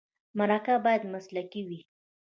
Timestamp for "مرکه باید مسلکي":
0.37-1.61